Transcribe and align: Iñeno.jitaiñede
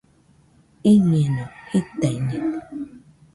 Iñeno.jitaiñede 0.93 2.41